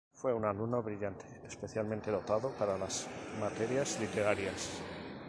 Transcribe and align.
Fue 0.15 0.33
un 0.33 0.45
alumno 0.45 0.81
brillante, 0.81 1.25
especialmente 1.47 2.09
dotado 2.09 2.49
para 2.57 2.75
las 2.75 3.05
materias 3.39 3.99
literarias. 3.99 4.81